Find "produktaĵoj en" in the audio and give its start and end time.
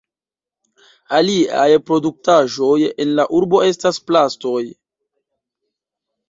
1.89-3.13